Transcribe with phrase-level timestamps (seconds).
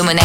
[0.00, 0.21] On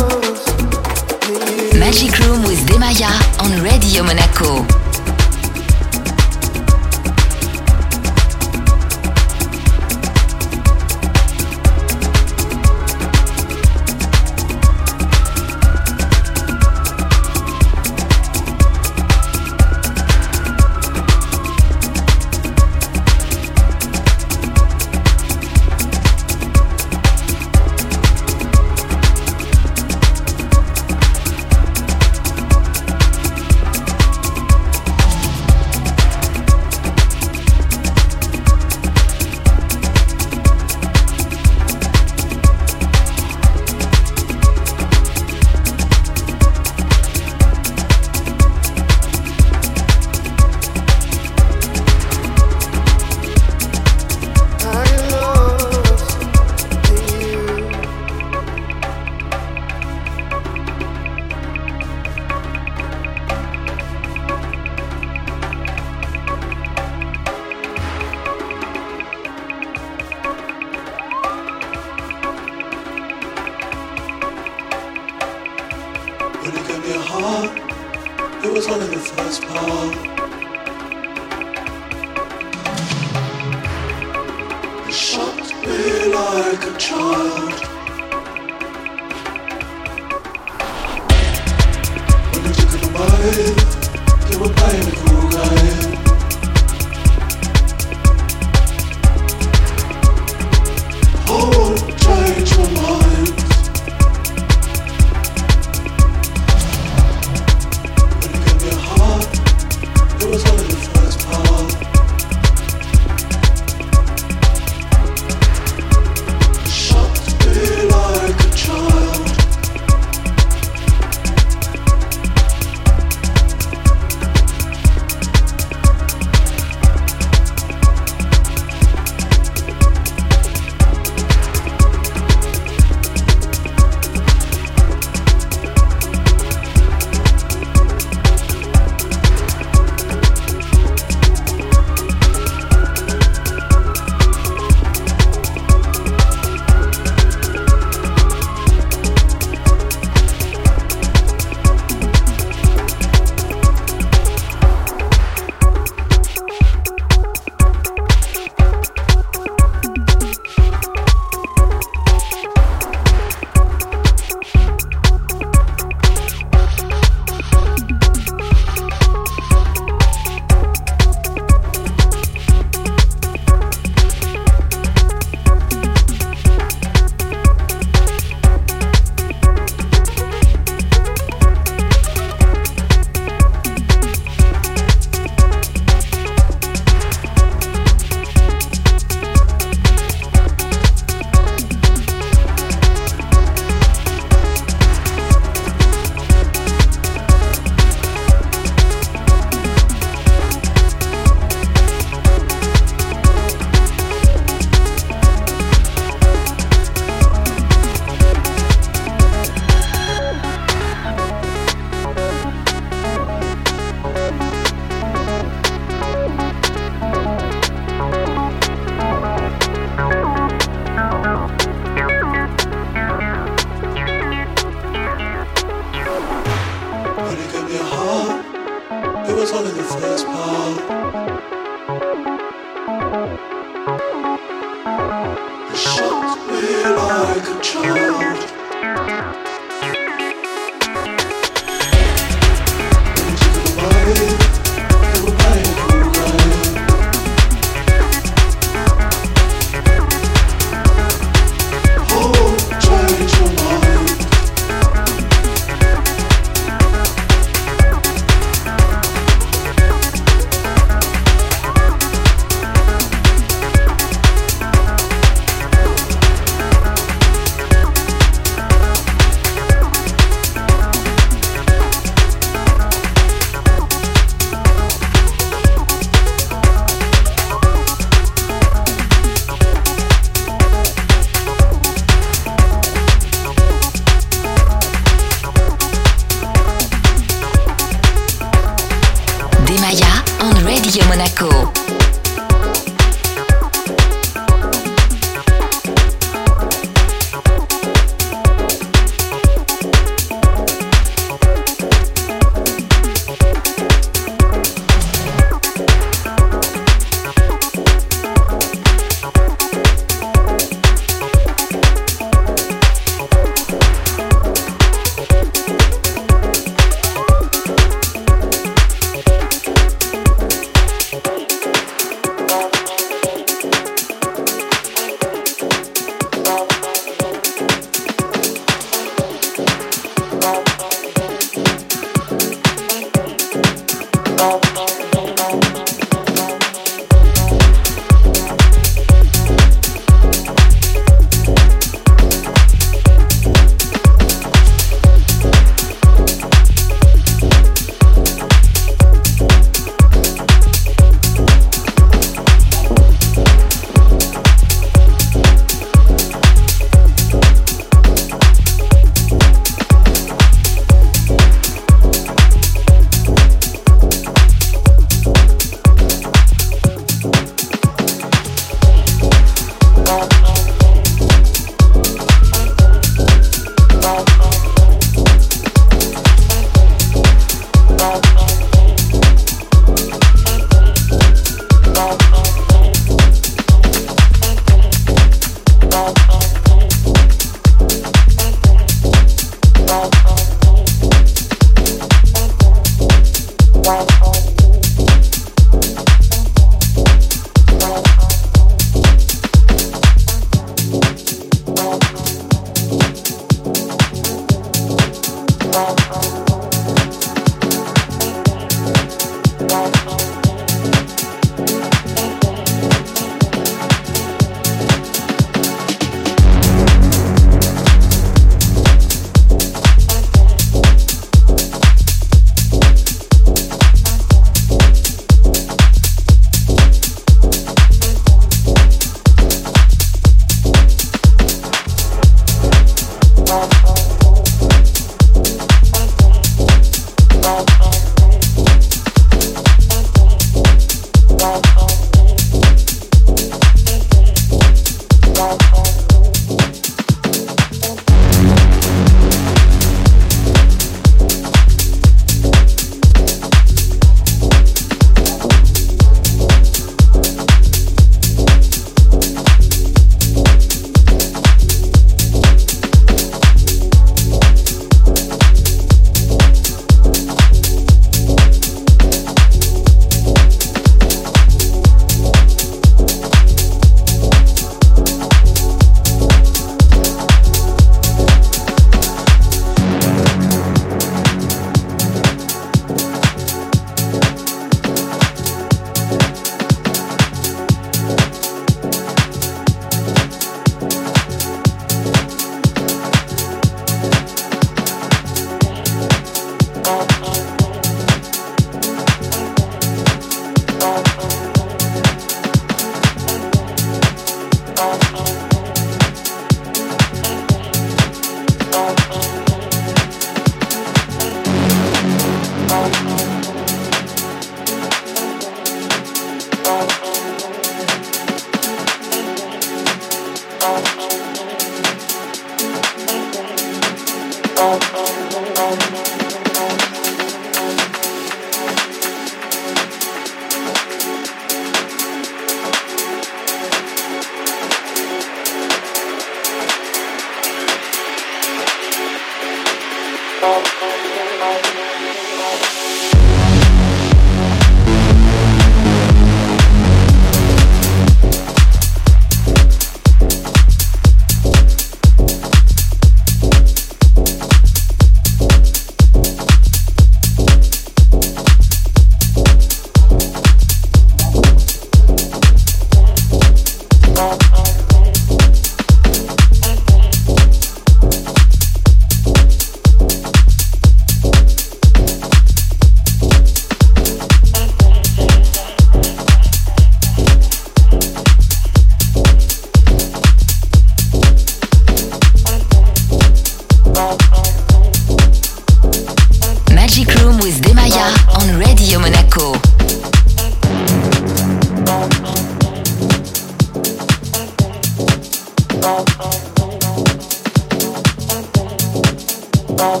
[599.86, 600.00] Oh,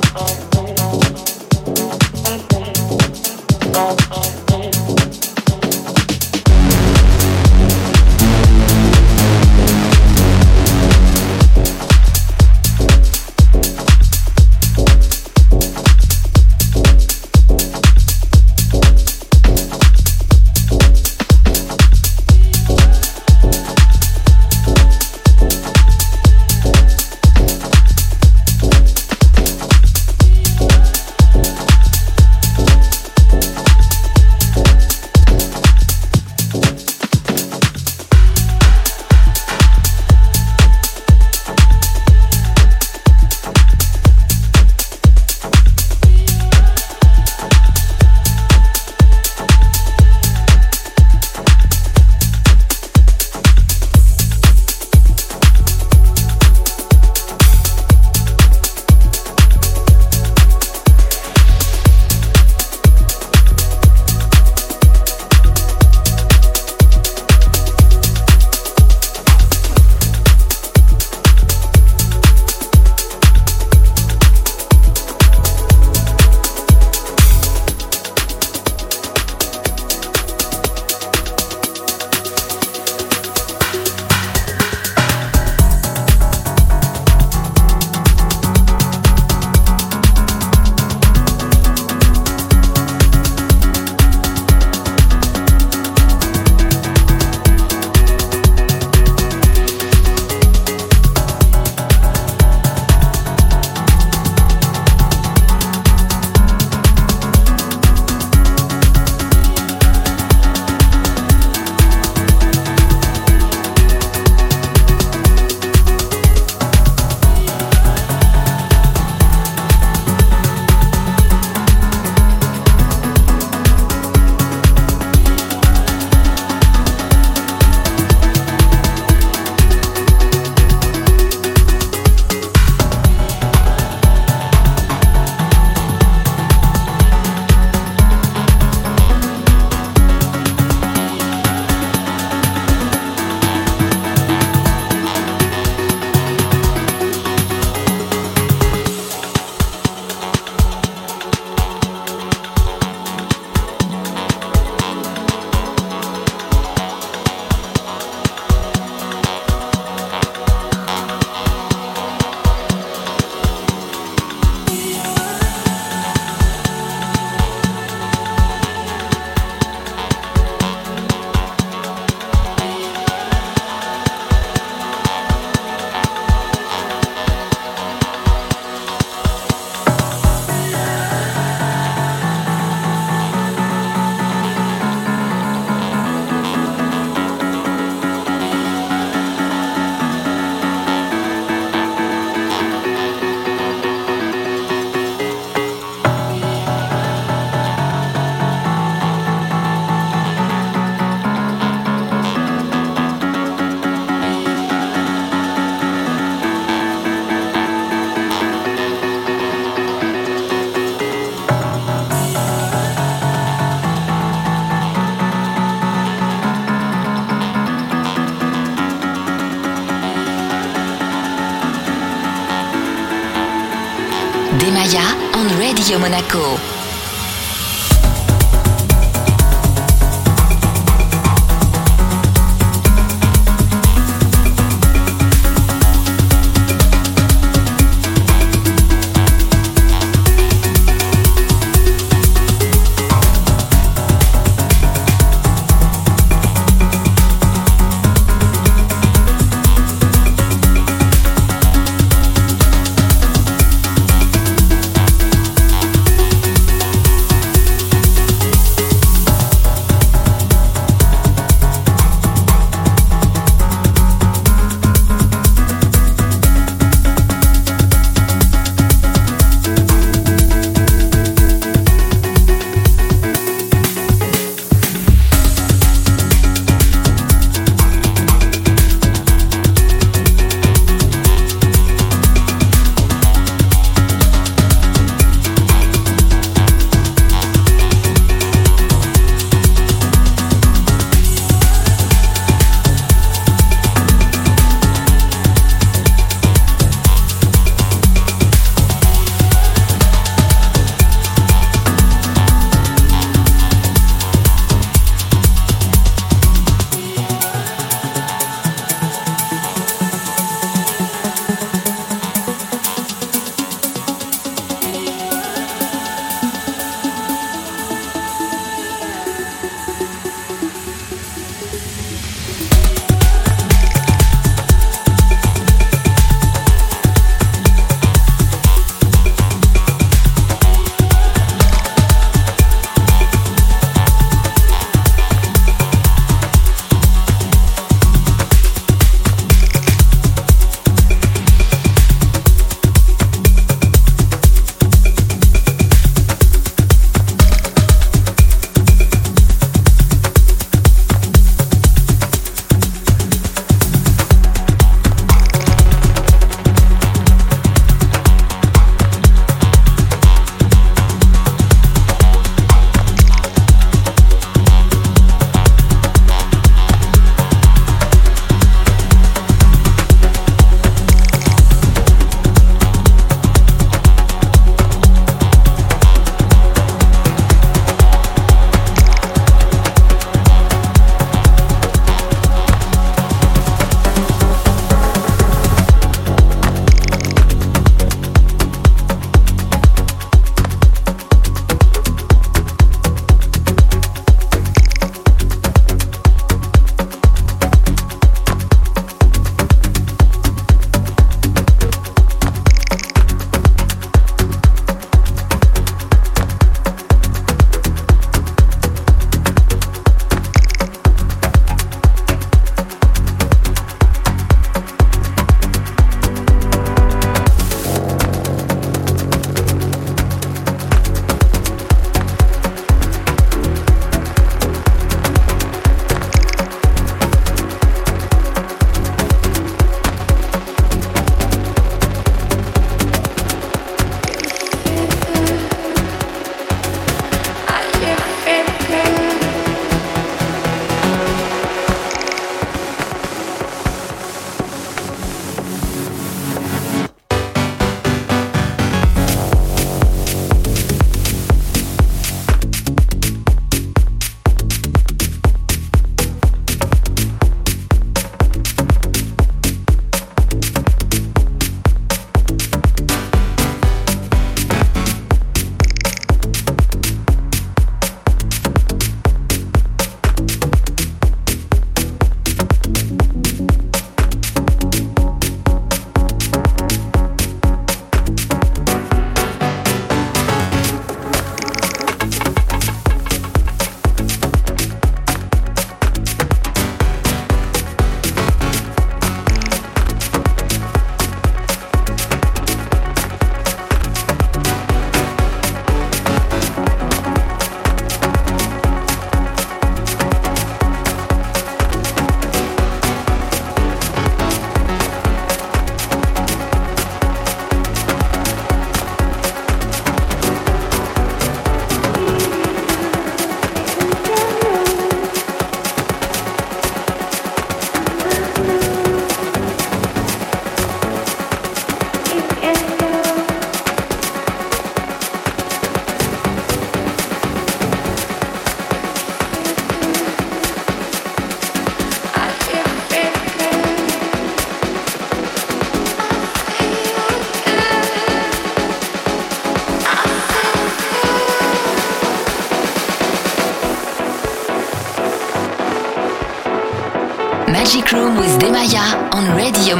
[225.98, 226.73] Monaco.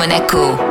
[0.04, 0.63] Monaco.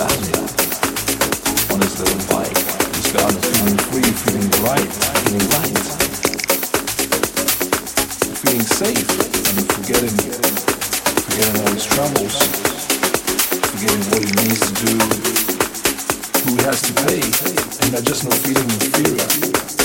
[0.00, 2.56] on his little bike.
[2.96, 4.90] He's gone feeling free, feeling right,
[5.24, 5.76] feeling light,
[8.40, 9.08] feeling safe
[9.56, 10.16] and forgetting,
[11.20, 12.36] forgetting all his troubles,
[13.68, 14.96] forgetting what he needs to do,
[16.44, 17.20] who he has to pay,
[17.84, 19.79] and just no feeling inferior.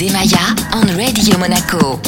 [0.00, 2.00] Demaya on Radio Monaco.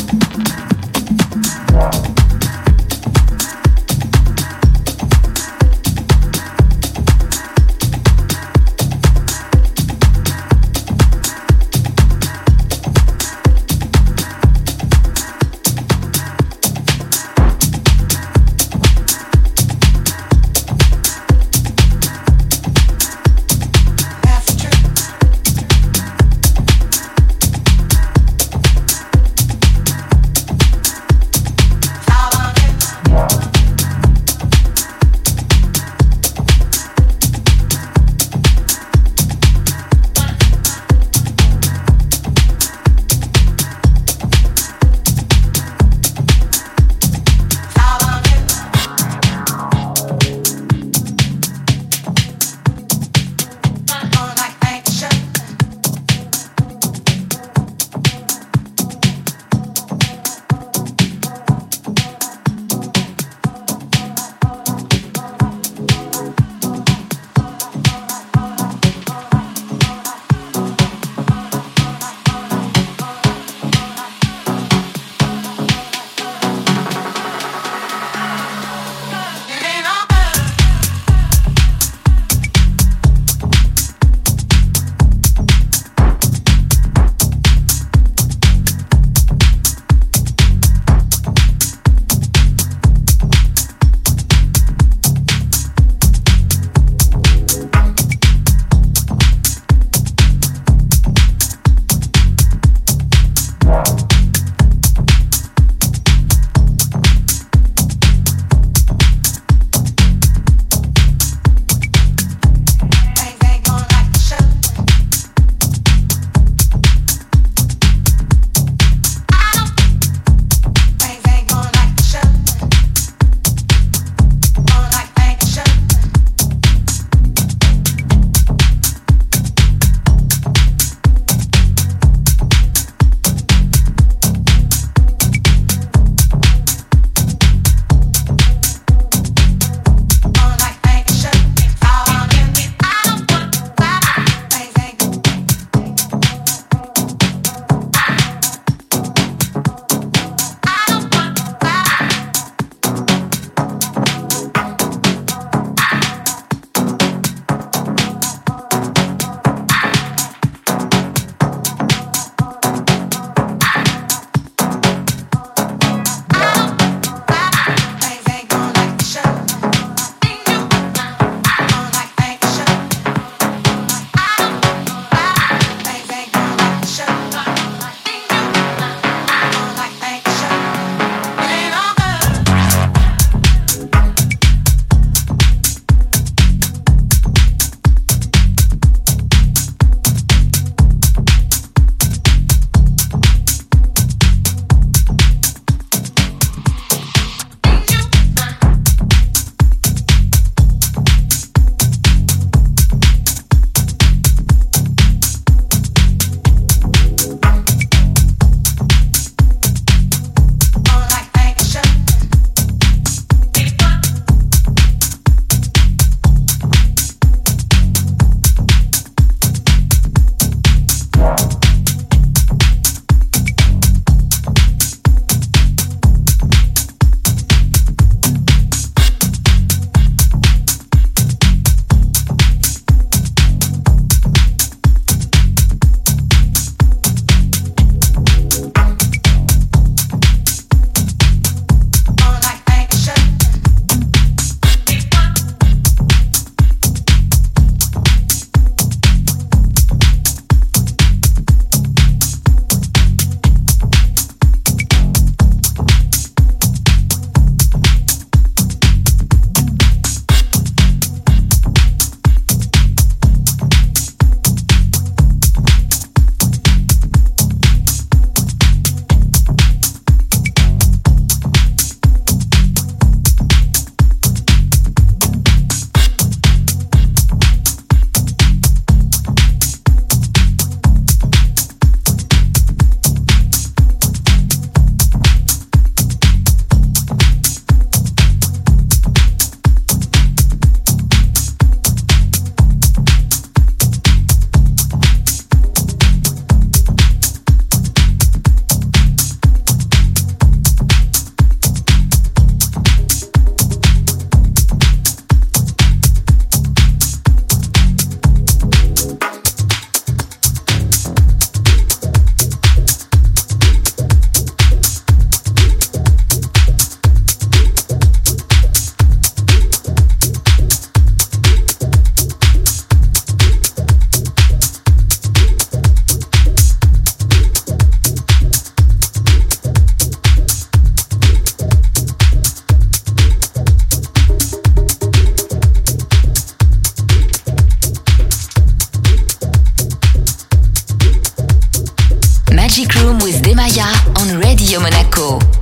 [342.72, 343.84] Magic Room with Demaya
[344.18, 345.61] on Radio Monaco.